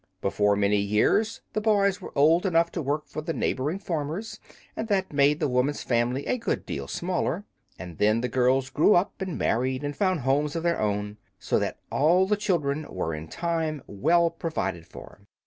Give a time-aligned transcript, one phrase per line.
[0.19, 4.39] Before many years the boys were old enough to work for the neighboring farmers,
[4.75, 7.45] and that made the woman's family a good deal smaller.
[7.77, 11.59] And then the girls grew up and married, and found homes of their own, so
[11.59, 15.21] that all the children were in time well provided for.